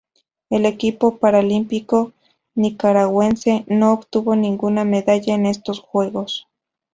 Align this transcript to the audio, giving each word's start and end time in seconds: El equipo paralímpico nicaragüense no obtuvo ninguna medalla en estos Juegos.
El 0.49 0.65
equipo 0.65 1.17
paralímpico 1.19 2.11
nicaragüense 2.55 3.65
no 3.67 3.93
obtuvo 3.93 4.35
ninguna 4.35 4.83
medalla 4.83 5.35
en 5.35 5.45
estos 5.45 5.79
Juegos. 5.79 6.47